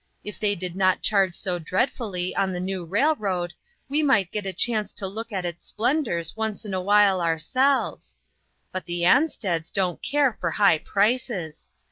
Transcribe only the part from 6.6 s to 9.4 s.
in a while ourselves; but the 128